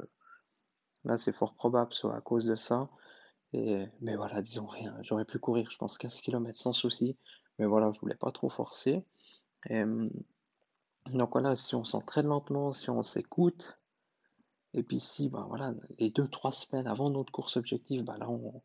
là, 1.04 1.18
c'est 1.18 1.32
fort 1.32 1.54
probable, 1.54 1.92
soit 1.92 2.16
à 2.16 2.20
cause 2.20 2.46
de 2.46 2.56
ça. 2.56 2.88
Mais 3.52 4.16
voilà, 4.16 4.42
disons 4.42 4.66
rien. 4.66 4.96
J'aurais 5.02 5.24
pu 5.24 5.38
courir, 5.38 5.70
je 5.70 5.78
pense, 5.78 5.98
15 5.98 6.20
km 6.20 6.58
sans 6.58 6.72
souci. 6.72 7.16
Mais 7.58 7.66
voilà, 7.66 7.92
je 7.92 8.00
voulais 8.00 8.16
pas 8.16 8.30
trop 8.30 8.48
forcer. 8.48 9.04
Donc 9.68 11.30
voilà, 11.32 11.56
si 11.56 11.74
on 11.74 11.84
s'entraîne 11.84 12.26
lentement, 12.26 12.72
si 12.72 12.90
on 12.90 13.02
s'écoute, 13.02 13.78
et 14.74 14.82
puis 14.82 15.00
si, 15.00 15.28
bah 15.28 15.46
voilà, 15.48 15.74
les 15.98 16.10
deux, 16.10 16.28
trois 16.28 16.52
semaines 16.52 16.86
avant 16.86 17.10
notre 17.10 17.32
course 17.32 17.56
objective, 17.56 18.04
bah 18.04 18.18
là 18.18 18.28
on, 18.28 18.62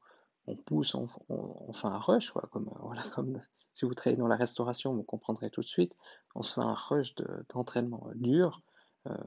pousse, 0.66 0.96
on, 0.96 1.08
on, 1.30 1.72
fait 1.74 1.88
un 1.88 2.00
rush, 2.00 2.32
quoi, 2.32 2.44
comme, 2.52 2.70
voilà, 2.82 3.04
comme 3.16 3.40
si 3.74 3.86
vous 3.86 3.94
travaillez 3.94 4.18
dans 4.18 4.28
la 4.28 4.36
restauration, 4.36 4.94
vous 4.94 5.04
comprendrez 5.04 5.50
tout 5.50 5.62
de 5.62 5.68
suite, 5.68 5.94
on 6.36 6.44
se 6.44 6.54
fait 6.54 6.62
un 6.62 6.74
rush 6.74 7.16
d'entraînement 7.54 8.08
dur. 8.16 8.62
Euh, 9.08 9.18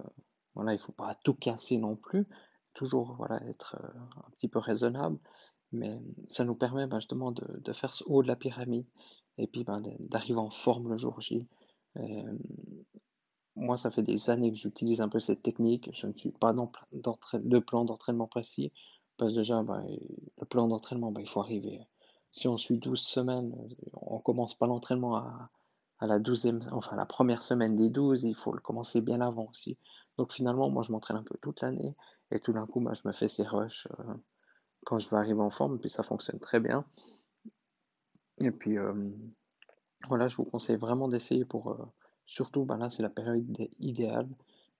voilà, 0.54 0.72
il 0.72 0.76
ne 0.76 0.80
faut 0.80 0.92
pas 0.92 1.14
tout 1.24 1.34
casser 1.34 1.78
non 1.78 1.96
plus, 1.96 2.26
toujours 2.74 3.14
voilà, 3.16 3.42
être 3.46 3.76
euh, 3.80 3.88
un 4.26 4.30
petit 4.32 4.48
peu 4.48 4.58
raisonnable, 4.58 5.18
mais 5.72 6.00
ça 6.28 6.44
nous 6.44 6.54
permet 6.54 6.86
bah, 6.86 6.98
justement 6.98 7.32
de, 7.32 7.72
faire 7.72 7.92
ce 7.92 8.04
haut 8.06 8.22
de 8.22 8.28
la 8.28 8.36
pyramide 8.36 8.86
et 9.38 9.46
puis 9.46 9.64
bah, 9.64 9.80
d'arriver 10.00 10.38
en 10.38 10.50
forme 10.50 10.88
le 10.88 10.96
jour 10.96 11.20
J. 11.20 11.46
Moi, 13.56 13.78
ça 13.78 13.90
fait 13.90 14.02
des 14.02 14.28
années 14.28 14.52
que 14.52 14.58
j'utilise 14.58 15.00
un 15.00 15.08
peu 15.08 15.18
cette 15.18 15.40
technique. 15.40 15.88
Je 15.94 16.06
ne 16.06 16.12
suis 16.12 16.30
pas 16.30 16.52
dans 16.52 16.70
de 16.92 17.58
plan 17.58 17.86
d'entraînement 17.86 18.26
précis. 18.26 18.70
Parce 19.16 19.32
que 19.32 19.38
déjà, 19.38 19.62
bah, 19.62 19.82
le 20.38 20.44
plan 20.46 20.68
d'entraînement, 20.68 21.12
il 21.18 21.26
faut 21.26 21.40
arriver. 21.40 21.80
Si 22.36 22.48
on 22.48 22.58
suit 22.58 22.76
12 22.76 23.00
semaines, 23.00 23.56
on 23.94 24.18
commence 24.18 24.54
pas 24.54 24.66
l'entraînement 24.66 25.16
à, 25.16 25.50
la 26.02 26.18
12 26.18 26.68
enfin 26.70 26.94
la 26.94 27.06
première 27.06 27.40
semaine 27.40 27.76
des 27.76 27.88
12, 27.88 28.24
il 28.24 28.34
faut 28.34 28.52
le 28.52 28.60
commencer 28.60 29.00
bien 29.00 29.22
avant 29.22 29.46
aussi. 29.46 29.78
Donc 30.18 30.34
finalement, 30.34 30.68
moi, 30.68 30.82
je 30.82 30.92
m'entraîne 30.92 31.16
un 31.16 31.22
peu 31.22 31.38
toute 31.40 31.62
l'année. 31.62 31.96
Et 32.30 32.38
tout 32.38 32.52
d'un 32.52 32.66
coup, 32.66 32.80
bah, 32.80 32.92
je 32.92 33.08
me 33.08 33.12
fais 33.14 33.28
ces 33.28 33.44
rushs 33.44 33.88
euh, 33.98 34.14
quand 34.84 34.98
je 34.98 35.08
vais 35.08 35.16
arriver 35.16 35.40
en 35.40 35.48
forme. 35.48 35.80
Puis 35.80 35.88
ça 35.88 36.02
fonctionne 36.02 36.38
très 36.38 36.60
bien. 36.60 36.84
Et 38.42 38.50
puis, 38.50 38.76
euh, 38.76 39.10
voilà, 40.06 40.28
je 40.28 40.36
vous 40.36 40.44
conseille 40.44 40.76
vraiment 40.76 41.08
d'essayer 41.08 41.46
pour 41.46 41.70
euh, 41.70 41.86
Surtout, 42.26 42.66
bah 42.66 42.76
là, 42.76 42.90
c'est 42.90 43.02
la 43.02 43.08
période 43.08 43.46
idéale. 43.78 44.28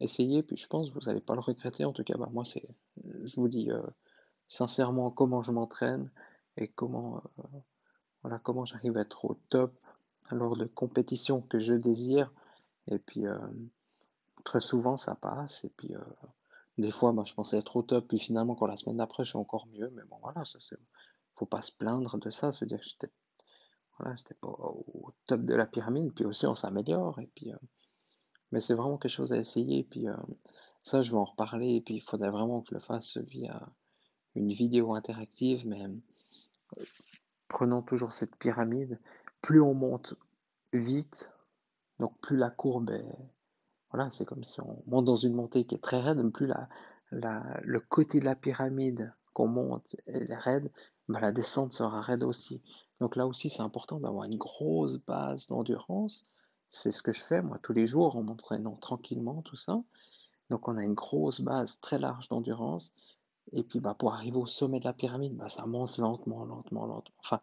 Essayez, 0.01 0.43
puis 0.43 0.59
je 0.59 0.67
pense 0.67 0.91
que 0.91 0.95
vous 0.95 1.07
n'allez 1.07 1.23
pas 1.23 1.33
le 1.33 1.41
regretter. 1.41 1.87
En 1.87 1.95
tout 1.95 2.05
cas, 2.05 2.19
bah, 2.19 2.29
moi, 2.35 2.45
c'est, 2.45 2.69
je 3.25 3.37
vous 3.37 3.49
dis 3.49 3.71
sincèrement 4.47 5.11
comment 5.11 5.43
je 5.43 5.53
m'entraîne 5.53 6.11
et 6.57 6.69
comment, 6.69 7.23
euh, 7.39 7.43
voilà, 8.23 8.39
comment 8.39 8.65
j'arrive 8.65 8.97
à 8.97 9.03
être 9.03 9.25
au 9.25 9.35
top 9.49 9.79
lors 10.31 10.57
de 10.57 10.65
compétitions 10.67 11.43
que 11.43 11.59
je 11.59 11.75
désire. 11.75 12.33
Et 12.89 12.99
puis, 12.99 13.27
euh, 13.27 13.39
très 14.45 14.61
souvent, 14.61 14.97
ça 14.97 15.15
passe. 15.15 15.65
Et 15.65 15.71
puis, 15.71 15.95
des 16.79 16.91
fois, 16.91 17.13
bah, 17.13 17.25
je 17.27 17.35
pensais 17.35 17.59
être 17.59 17.77
au 17.77 17.83
top, 17.83 18.09
puis 18.09 18.19
finalement, 18.19 18.55
quand 18.55 18.67
la 18.67 18.77
semaine 18.77 18.99
d'après, 18.99 19.25
je 19.25 19.31
suis 19.31 19.39
encore 19.39 19.67
mieux. 19.69 19.91
Mais 19.95 20.03
bon, 20.05 20.19
voilà, 20.23 20.45
ça, 20.45 20.59
c'est, 20.61 20.79
faut 21.35 21.47
pas 21.47 21.63
se 21.63 21.73
plaindre 21.73 22.19
de 22.19 22.31
ça, 22.31 22.53
se 22.53 22.65
dire 22.65 22.79
que 22.79 22.85
j'étais 22.85 23.11
voilà, 23.99 24.17
c'était 24.17 24.35
pas 24.35 24.49
au 24.49 25.13
top 25.27 25.43
de 25.43 25.55
la 25.55 25.67
pyramide, 25.67 26.13
puis 26.13 26.25
aussi 26.25 26.47
on 26.47 26.55
s'améliore, 26.55 27.19
et 27.19 27.31
puis, 27.35 27.53
euh, 27.53 27.59
mais 28.53 28.61
c'est 28.61 28.75
vraiment 28.75 28.99
quelque 28.99 29.13
chose 29.13 29.33
à 29.33 29.39
essayer, 29.39 29.85
puis 29.85 30.09
euh, 30.09 30.17
ça 30.83 31.03
je 31.03 31.11
vais 31.11 31.17
en 31.17 31.25
reparler, 31.25 31.77
et 31.77 31.81
puis 31.81 31.95
il 31.95 32.01
faudrait 32.01 32.31
vraiment 32.31 32.61
que 32.61 32.69
je 32.71 32.75
le 32.75 32.81
fasse 32.81 33.17
via 33.19 33.69
une 34.35 34.53
vidéo 34.53 34.95
interactive, 34.95 35.67
mais 35.67 35.83
euh, 35.85 35.97
prenons 37.49 37.83
toujours 37.83 38.13
cette 38.13 38.37
pyramide, 38.37 39.01
plus 39.41 39.61
on 39.61 39.75
monte 39.75 40.15
vite, 40.73 41.33
donc 41.99 42.19
plus 42.21 42.37
la 42.37 42.51
courbe 42.51 42.91
est, 42.91 43.19
voilà, 43.91 44.11
c'est 44.11 44.25
comme 44.25 44.45
si 44.45 44.61
on 44.61 44.83
monte 44.87 45.05
dans 45.05 45.17
une 45.17 45.35
montée 45.35 45.65
qui 45.65 45.75
est 45.75 45.83
très 45.83 46.01
raide, 46.01 46.21
plus 46.33 46.47
la, 46.47 46.69
la, 47.11 47.61
le 47.63 47.81
côté 47.81 48.21
de 48.21 48.25
la 48.25 48.35
pyramide 48.35 49.13
qu'on 49.33 49.49
monte 49.49 49.97
est 50.07 50.35
raide, 50.35 50.71
bah, 51.09 51.21
la 51.21 51.33
descente 51.33 51.73
sera 51.73 52.01
raide 52.01 52.25
aussi. 52.25 52.63
Donc 53.01 53.17
là 53.17 53.27
aussi, 53.27 53.51
c'est 53.51 53.63
important 53.63 54.01
d'avoir 54.01 54.25
une 54.25 54.39
grosse 54.39 54.99
base 54.99 55.47
d'endurance. 55.49 56.25
C'est 56.71 56.93
ce 56.93 57.03
que 57.03 57.13
je 57.13 57.23
fais 57.23 57.43
moi 57.43 57.59
tous 57.63 57.73
les 57.73 57.87
jours 57.87 58.17
en 58.17 58.23
m'entraînant 58.23 58.77
tranquillement, 58.77 59.43
tout 59.43 59.57
ça. 59.57 59.83
Donc 60.51 60.69
on 60.69 60.77
a 60.77 60.85
une 60.85 60.95
grosse 60.95 61.41
base 61.41 61.81
très 61.81 61.99
large 61.99 62.29
d'endurance. 62.29 62.95
Et 63.53 63.63
puis 63.63 63.81
bah, 63.81 63.95
pour 63.95 64.13
arriver 64.13 64.37
au 64.37 64.47
sommet 64.47 64.81
de 64.81 64.85
la 64.85 64.93
pyramide, 64.93 65.37
bah, 65.37 65.49
ça 65.49 65.67
monte 65.67 65.99
lentement, 65.99 66.45
lentement, 66.45 66.87
lentement. 66.87 67.15
Enfin, 67.25 67.41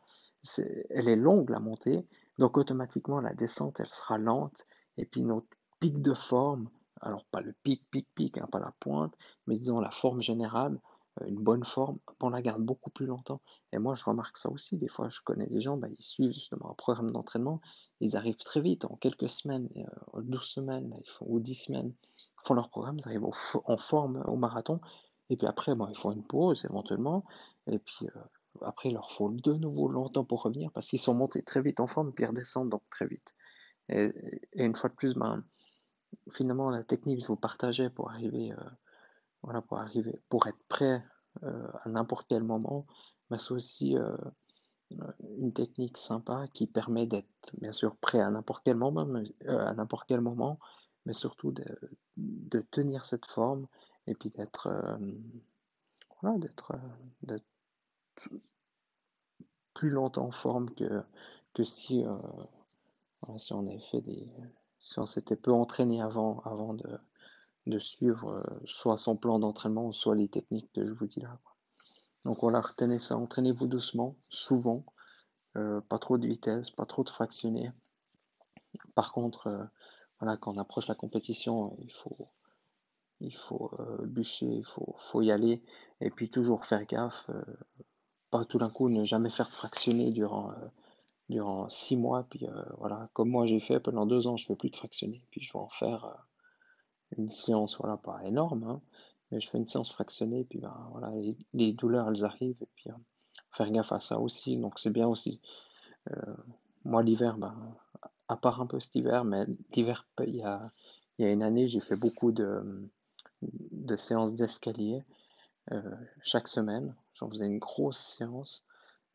elle 0.89 1.07
est 1.07 1.15
longue 1.15 1.49
la 1.49 1.59
montée. 1.59 2.05
Donc 2.37 2.57
automatiquement, 2.57 3.19
la 3.21 3.33
descente, 3.33 3.79
elle 3.79 3.87
sera 3.87 4.17
lente. 4.17 4.65
Et 4.97 5.05
puis 5.05 5.23
notre 5.23 5.47
pic 5.79 6.01
de 6.01 6.13
forme, 6.13 6.69
alors 7.01 7.25
pas 7.25 7.41
le 7.41 7.53
pic, 7.63 7.83
pic, 7.89 8.07
pic, 8.15 8.37
hein, 8.37 8.47
pas 8.51 8.59
la 8.59 8.73
pointe, 8.79 9.13
mais 9.47 9.55
disons 9.55 9.79
la 9.79 9.91
forme 9.91 10.21
générale, 10.21 10.79
euh, 11.21 11.25
une 11.27 11.39
bonne 11.39 11.63
forme, 11.63 11.99
on 12.21 12.29
la 12.29 12.41
garde 12.41 12.63
beaucoup 12.63 12.89
plus 12.89 13.05
longtemps. 13.05 13.41
Et 13.71 13.77
moi, 13.77 13.95
je 13.95 14.03
remarque 14.05 14.37
ça 14.37 14.49
aussi. 14.49 14.77
Des 14.77 14.87
fois, 14.87 15.09
je 15.09 15.19
connais 15.21 15.47
des 15.47 15.61
gens, 15.61 15.77
bah, 15.77 15.87
ils 15.89 16.03
suivent 16.03 16.33
justement 16.33 16.71
un 16.71 16.75
programme 16.75 17.11
d'entraînement, 17.11 17.61
ils 17.99 18.15
arrivent 18.15 18.37
très 18.37 18.61
vite, 18.61 18.85
en 18.85 18.95
quelques 18.95 19.29
semaines, 19.29 19.69
12 20.15 20.39
euh, 20.39 20.43
semaines, 20.43 20.95
ils 21.03 21.09
font, 21.09 21.25
ou 21.27 21.39
10 21.39 21.55
semaines, 21.55 21.93
ils 22.17 22.47
font 22.47 22.53
leur 22.53 22.69
programme, 22.69 22.97
ils 22.99 23.07
arrivent 23.07 23.25
en 23.65 23.77
forme 23.77 24.23
au 24.27 24.35
marathon. 24.35 24.79
Et 25.29 25.37
puis 25.37 25.47
après, 25.47 25.75
bon, 25.75 25.87
ils 25.87 25.97
font 25.97 26.11
une 26.11 26.25
pause 26.25 26.65
éventuellement. 26.65 27.25
Et 27.67 27.79
puis 27.79 28.07
euh, 28.15 28.21
après, 28.61 28.89
il 28.89 28.93
leur 28.93 29.11
faut 29.11 29.29
de 29.29 29.53
nouveau 29.53 29.87
longtemps 29.87 30.25
pour 30.25 30.43
revenir 30.43 30.71
parce 30.71 30.87
qu'ils 30.87 30.99
sont 30.99 31.13
montés 31.13 31.43
très 31.43 31.61
vite 31.61 31.79
en 31.79 31.87
forme, 31.87 32.13
puis 32.13 32.25
redescendent 32.25 32.69
donc 32.69 32.83
très 32.89 33.07
vite. 33.07 33.33
Et, 33.89 34.11
une 34.53 34.75
fois 34.75 34.89
de 34.89 34.95
plus, 34.95 35.15
ben, 35.15 35.43
finalement, 36.31 36.69
la 36.69 36.83
technique 36.83 37.17
que 37.19 37.23
je 37.23 37.27
vous 37.27 37.35
partageais 37.35 37.89
pour 37.89 38.11
arriver 38.11 38.53
voilà, 39.43 39.61
pour 39.61 39.77
arriver, 39.77 40.21
pour 40.29 40.47
être 40.47 40.63
prêt 40.67 41.03
euh, 41.43 41.67
à 41.83 41.89
n'importe 41.89 42.27
quel 42.27 42.43
moment, 42.43 42.87
mais 43.29 43.37
c'est 43.37 43.51
aussi 43.51 43.97
euh, 43.97 44.15
une 45.37 45.53
technique 45.53 45.97
sympa 45.97 46.45
qui 46.53 46.65
permet 46.65 47.07
d'être 47.07 47.27
bien 47.59 47.71
sûr 47.71 47.95
prêt 47.97 48.21
à 48.21 48.29
n'importe 48.29 48.63
quel 48.63 48.77
moment, 48.77 49.05
mais, 49.05 49.23
euh, 49.47 49.65
à 49.65 49.73
n'importe 49.73 50.07
quel 50.07 50.21
moment, 50.21 50.59
mais 51.05 51.13
surtout 51.13 51.51
de, 51.51 51.65
tenir 52.71 53.03
cette 53.03 53.25
forme 53.25 53.67
et 54.07 54.15
puis 54.15 54.29
d'être 54.31 54.69
voilà, 56.21 56.37
d'être 56.37 56.73
plus 59.73 59.89
longtemps 59.89 60.27
en 60.27 60.31
forme 60.31 60.69
que, 60.71 61.03
que 61.53 61.63
si, 61.63 62.03
si 63.37 63.53
on 63.53 63.67
avait 63.67 63.79
fait 63.79 64.01
des 64.01 64.27
si 64.83 64.99
on 64.99 65.05
s'était 65.05 65.37
peu 65.37 65.53
entraîné 65.53 66.01
avant, 66.01 66.41
avant 66.41 66.73
de, 66.73 66.99
de 67.67 67.79
suivre 67.79 68.31
euh, 68.31 68.61
soit 68.65 68.97
son 68.97 69.15
plan 69.15 69.39
d'entraînement, 69.39 69.93
soit 69.93 70.15
les 70.15 70.27
techniques 70.27 70.69
que 70.73 70.85
je 70.85 70.93
vous 70.93 71.07
dis 71.07 71.21
là. 71.21 71.39
Donc 72.25 72.41
voilà, 72.41 72.59
retenez 72.59 72.99
ça, 72.99 73.17
entraînez-vous 73.17 73.67
doucement, 73.67 74.17
souvent, 74.27 74.83
euh, 75.55 75.79
pas 75.81 75.99
trop 75.99 76.17
de 76.17 76.27
vitesse, 76.27 76.69
pas 76.69 76.85
trop 76.85 77.03
de 77.05 77.09
fractionner. 77.09 77.71
Par 78.93 79.13
contre, 79.13 79.47
euh, 79.47 79.63
voilà, 80.19 80.35
quand 80.35 80.53
on 80.53 80.57
approche 80.57 80.87
la 80.87 80.95
compétition, 80.95 81.77
il 81.79 81.91
faut, 81.93 82.27
il 83.21 83.33
faut 83.33 83.71
bûcher, 84.03 84.47
il 84.47 84.65
faut, 84.65 84.95
faut, 84.99 85.21
y 85.21 85.31
aller, 85.31 85.63
et 86.01 86.09
puis 86.09 86.29
toujours 86.29 86.65
faire 86.65 86.85
gaffe, 86.85 87.29
pas 88.29 88.45
tout 88.45 88.57
d'un 88.57 88.69
coup 88.69 88.89
ne 88.89 89.05
jamais 89.05 89.29
faire 89.29 89.49
fractionner 89.49 90.11
durant, 90.11 90.51
durant 91.29 91.69
six 91.69 91.95
mois, 91.95 92.25
puis 92.29 92.45
voilà, 92.77 93.09
comme 93.13 93.29
moi 93.29 93.45
j'ai 93.45 93.59
fait 93.59 93.79
pendant 93.79 94.05
deux 94.05 94.27
ans, 94.27 94.37
je 94.37 94.43
ne 94.43 94.47
fais 94.47 94.55
plus 94.55 94.69
de 94.69 94.75
fractionner, 94.75 95.23
puis 95.31 95.41
je 95.41 95.53
vais 95.53 95.59
en 95.59 95.69
faire 95.69 96.27
une 97.17 97.29
séance, 97.29 97.77
voilà, 97.77 97.97
pas 97.97 98.23
énorme, 98.25 98.63
hein, 98.63 98.81
mais 99.31 99.39
je 99.39 99.49
fais 99.49 99.57
une 99.57 99.65
séance 99.65 99.91
fractionnée, 99.91 100.43
puis 100.43 100.59
ben, 100.59 100.75
voilà, 100.91 101.11
les, 101.53 101.73
douleurs, 101.73 102.09
elles 102.09 102.25
arrivent, 102.25 102.61
et 102.61 102.69
puis 102.75 102.89
faire 103.51 103.71
gaffe 103.71 103.91
à 103.91 103.99
ça 103.99 104.19
aussi, 104.19 104.57
donc 104.57 104.79
c'est 104.79 104.91
bien 104.91 105.07
aussi. 105.07 105.39
moi, 106.83 107.03
l'hiver, 107.03 107.37
ben, 107.37 107.55
à 108.27 108.37
part 108.37 108.61
un 108.61 108.67
peu 108.67 108.79
cet 108.79 108.95
hiver, 108.95 109.25
mais 109.25 109.45
l'hiver, 109.75 110.07
il 110.25 110.35
y 110.35 110.41
a, 110.41 110.71
il 111.17 111.25
y 111.25 111.27
a 111.27 111.31
une 111.31 111.43
année, 111.43 111.67
j'ai 111.67 111.79
fait 111.79 111.95
beaucoup 111.95 112.31
de, 112.31 112.89
de 113.71 113.95
séances 113.95 114.35
d'escalier 114.35 115.03
chaque 116.21 116.47
semaine. 116.47 116.93
J'en 117.13 117.29
faisais 117.29 117.45
une 117.45 117.59
grosse 117.59 117.99
séance. 117.99 118.65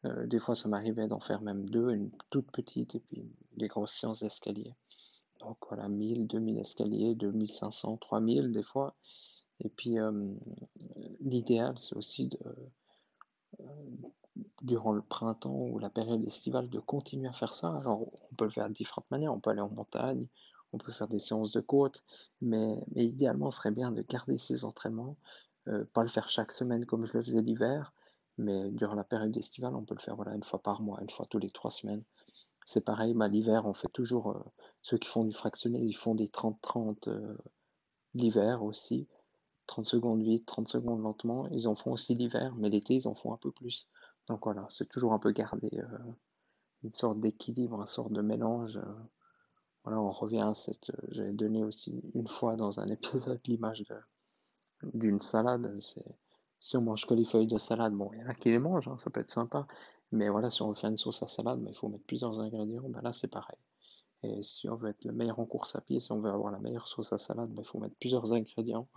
des 0.05 0.39
fois, 0.39 0.55
ça 0.55 0.69
m'arrivait 0.69 1.09
d'en 1.09 1.21
faire 1.21 1.43
même 1.43 1.69
deux, 1.69 1.91
une 1.91 2.11
toute 2.31 2.51
petite 2.51 2.95
et 2.95 3.01
puis 3.01 3.31
des 3.57 3.69
grosses 3.69 3.93
séances 3.93 4.21
d'escalier. 4.21 4.75
Donc 5.41 5.59
voilà, 5.69 5.89
1000, 5.89 6.27
2000 6.27 6.59
escaliers, 6.59 7.15
2500, 7.15 7.97
3000 7.99 8.53
des 8.53 8.63
fois. 8.63 8.95
Et 9.61 9.69
puis 9.69 9.99
euh, 9.99 10.35
l'idéal, 11.21 11.79
c'est 11.79 11.97
aussi 11.97 12.29
de, 12.29 12.39
euh, 13.61 13.65
durant 14.63 14.93
le 14.93 15.03
printemps 15.03 15.67
ou 15.71 15.79
la 15.79 15.91
période 15.91 16.25
estivale 16.25 16.69
de 16.69 16.79
continuer 16.79 17.29
à 17.29 17.33
faire 17.33 17.55
ça. 17.55 17.77
Alors 17.77 18.09
on 18.31 18.35
peut 18.37 18.45
le 18.45 18.51
faire 18.51 18.69
de 18.69 18.75
différentes 18.75 19.11
manières, 19.11 19.33
on 19.33 19.41
peut 19.41 19.51
aller 19.51 19.61
en 19.61 19.71
montagne, 19.71 20.29
on 20.73 20.79
peut 20.79 20.93
faire 20.93 21.09
des 21.09 21.21
séances 21.21 21.53
de 21.53 21.61
côte, 21.61 22.05
mais, 22.41 22.79
idéalement, 22.95 23.51
ce 23.51 23.59
serait 23.59 23.71
bien 23.71 23.93
de 23.93 24.03
garder 24.03 24.39
ces 24.39 24.65
entraînements, 24.65 25.17
euh, 25.69 25.85
pas 25.93 26.03
le 26.03 26.09
faire 26.09 26.29
chaque 26.29 26.53
semaine 26.53 26.87
comme 26.87 27.07
je 27.07 27.17
le 27.17 27.23
faisais 27.23 27.43
l'hiver, 27.43 27.93
mais 28.37 28.71
durant 28.71 28.95
la 28.95 29.05
période 29.05 29.37
estivale, 29.37 29.75
on 29.75 29.85
peut 29.85 29.95
le 29.95 30.01
faire 30.01 30.17
une 30.33 30.45
fois 30.45 30.63
par 30.63 30.81
mois, 30.81 31.01
une 31.03 31.11
fois 31.11 31.27
tous 31.27 31.39
les 31.39 31.51
trois 31.51 31.71
semaines. 31.71 32.05
C'est 32.67 32.85
pareil, 32.85 33.15
bah, 33.15 33.29
l'hiver, 33.29 33.67
on 33.67 33.73
fait 33.73 33.89
toujours, 33.89 34.31
euh, 34.31 34.45
ceux 34.83 34.99
qui 34.99 35.09
font 35.09 35.25
du 35.25 35.33
fractionné, 35.33 35.81
ils 35.81 35.97
font 35.97 36.15
des 36.15 36.29
30-30 36.29 37.09
euh, 37.09 37.37
l'hiver 38.15 38.63
aussi. 38.63 39.09
30 39.67 39.87
secondes 39.87 40.23
vite, 40.23 40.47
30 40.47 40.69
secondes 40.69 41.03
lentement. 41.03 41.47
Ils 41.49 41.69
en 41.69 41.75
font 41.75 41.93
aussi 41.93 42.15
l'hiver, 42.15 42.55
mais 42.57 42.71
l'été, 42.71 42.95
ils 42.95 43.09
en 43.09 43.15
font 43.15 43.33
un 43.33 43.37
peu 43.37 43.53
plus. 43.53 43.89
Donc 44.27 44.45
voilà, 44.45 44.67
c'est 44.71 44.89
toujours 44.89 45.13
un 45.13 45.19
peu 45.19 45.31
garder 45.33 45.71
une 46.83 46.95
sorte 46.95 47.21
d'équilibre, 47.21 47.81
une 47.81 47.87
sorte 47.87 48.13
de 48.13 48.23
mélange. 48.23 48.81
Voilà, 49.89 50.03
on 50.03 50.11
revient 50.11 50.41
à 50.41 50.53
cette. 50.53 50.93
J'avais 51.09 51.33
donné 51.33 51.65
aussi 51.65 52.03
une 52.15 52.27
fois 52.27 52.57
dans 52.57 52.79
un 52.79 52.87
épisode 52.89 53.41
l'image 53.47 53.85
d'une 54.83 55.21
salade. 55.21 55.79
Si 56.61 56.77
on 56.77 56.83
mange 56.83 57.07
que 57.07 57.15
les 57.15 57.25
feuilles 57.25 57.47
de 57.47 57.59
salade, 57.59 57.95
bon, 57.95 58.11
il 58.13 58.21
y 58.21 58.23
en 58.23 58.29
a 58.29 58.35
qui 58.35 58.51
les 58.51 58.59
mangent, 58.59 58.89
hein, 58.89 58.99
ça 58.99 59.09
peut 59.11 59.21
être 59.21 59.31
sympa. 59.31 59.67
Mais 60.13 60.29
voilà, 60.29 60.51
si 60.51 60.61
on 60.63 60.69
veut 60.69 60.75
faire 60.75 60.91
une 60.91 60.97
sauce 60.99 61.23
à 61.23 61.29
salade, 61.29 61.65
il 61.67 61.75
faut 61.75 61.89
mettre 61.89 62.05
plusieurs 62.05 62.39
ingrédients. 62.41 62.89
Ben 62.89 63.01
là, 63.01 63.13
c'est 63.13 63.29
pareil. 63.29 63.59
Et 64.23 64.43
si 64.43 64.69
on 64.69 64.77
veut 64.77 64.91
être 64.91 65.05
le 65.05 65.13
meilleur 65.13 65.39
en 65.39 65.47
course 65.47 65.75
à 65.77 65.81
pied, 65.81 66.01
si 66.01 66.13
on 66.13 66.21
veut 66.21 66.31
avoir 66.31 66.53
la 66.53 66.59
meilleure 66.59 66.89
sauce 66.89 67.13
à 67.13 67.19
salade, 67.19 67.51
il 67.57 67.65
faut 67.65 67.79
mettre 67.79 67.97
plusieurs 67.97 68.33
ingrédients. 68.33 68.89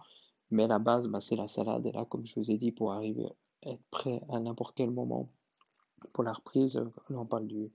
Mais 0.49 0.67
la 0.67 0.79
base, 0.79 1.07
ben, 1.07 1.21
c'est 1.21 1.37
la 1.37 1.47
salade. 1.47 1.85
Et 1.85 1.91
là, 1.93 2.05
comme 2.05 2.25
je 2.25 2.35
vous 2.35 2.51
ai 2.51 2.57
dit, 2.57 2.71
pour 2.71 2.91
arriver 2.91 3.27
à 3.65 3.69
être 3.69 3.83
prêt 3.91 4.21
à 4.29 4.39
n'importe 4.41 4.75
quel 4.75 4.91
moment 4.91 5.29
pour 6.13 6.23
la 6.23 6.33
reprise, 6.33 6.75
là 6.77 7.19
on 7.19 7.25
parle 7.27 7.47
du 7.47 7.71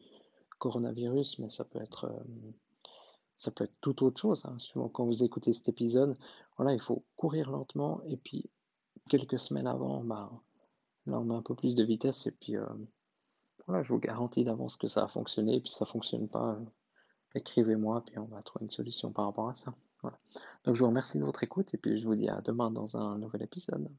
coronavirus, 0.58 1.38
mais 1.38 1.48
ça 1.48 1.64
peut 1.64 1.80
être, 1.80 2.06
euh, 2.06 2.52
ça 3.36 3.50
peut 3.50 3.64
être 3.64 3.76
tout 3.80 4.04
autre 4.04 4.20
chose. 4.20 4.44
Hein. 4.46 4.56
Quand 4.92 5.04
vous 5.04 5.22
écoutez 5.22 5.52
cet 5.52 5.68
épisode, 5.68 6.16
voilà, 6.56 6.72
il 6.72 6.80
faut 6.80 7.04
courir 7.16 7.50
lentement 7.50 8.02
et 8.04 8.16
puis 8.16 8.50
quelques 9.08 9.38
semaines 9.38 9.66
avant, 9.66 10.02
ben, 10.02 10.30
là 11.06 11.20
on 11.20 11.24
met 11.24 11.34
un 11.34 11.42
peu 11.42 11.54
plus 11.54 11.74
de 11.74 11.84
vitesse 11.84 12.26
et 12.26 12.32
puis 12.32 12.56
euh, 12.56 12.66
voilà, 13.66 13.82
je 13.82 13.92
vous 13.92 13.98
garantis 13.98 14.44
d'avance 14.44 14.76
que 14.76 14.88
ça 14.88 15.04
a 15.04 15.08
fonctionné, 15.08 15.56
et 15.56 15.60
puis 15.60 15.72
ça 15.72 15.84
ne 15.84 15.90
fonctionne 15.90 16.28
pas, 16.28 16.52
euh, 16.52 16.64
écrivez-moi, 17.34 18.04
puis 18.04 18.18
on 18.18 18.26
va 18.26 18.42
trouver 18.42 18.64
une 18.64 18.70
solution 18.70 19.12
par 19.12 19.26
rapport 19.26 19.48
à 19.48 19.54
ça. 19.54 19.74
Voilà. 20.02 20.18
Donc 20.64 20.74
je 20.76 20.80
vous 20.80 20.88
remercie 20.88 21.18
de 21.18 21.24
votre 21.24 21.42
écoute, 21.42 21.74
et 21.74 21.78
puis 21.78 21.98
je 21.98 22.06
vous 22.06 22.14
dis 22.14 22.28
à 22.28 22.40
demain 22.40 22.70
dans 22.70 22.96
un 22.96 23.18
nouvel 23.18 23.42
épisode. 23.42 23.90